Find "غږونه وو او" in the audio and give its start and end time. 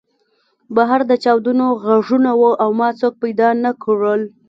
1.83-2.69